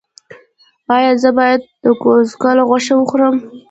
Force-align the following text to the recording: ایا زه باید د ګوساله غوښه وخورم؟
ایا 0.95 1.11
زه 1.21 1.29
باید 1.37 1.61
د 1.83 1.85
ګوساله 2.01 2.63
غوښه 2.69 2.93
وخورم؟ 2.97 3.35